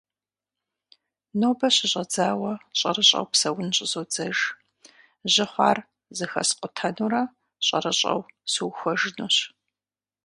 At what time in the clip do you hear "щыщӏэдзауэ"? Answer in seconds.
1.75-2.51